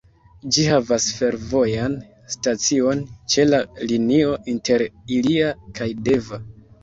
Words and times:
Ĝi 0.55 0.61
havas 0.67 1.03
fervojan 1.17 1.97
stacion 2.35 3.03
ĉe 3.33 3.45
la 3.49 3.59
linio 3.91 4.33
inter 4.55 4.85
Ilia 5.19 5.51
kaj 5.81 5.91
Deva. 6.09 6.41